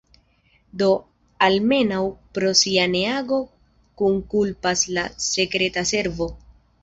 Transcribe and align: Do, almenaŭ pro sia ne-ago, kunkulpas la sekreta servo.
Do, 0.81 0.85
almenaŭ 1.47 1.99
pro 2.37 2.53
sia 2.61 2.87
ne-ago, 2.95 3.39
kunkulpas 4.01 4.83
la 4.99 5.03
sekreta 5.29 5.85
servo. 5.91 6.31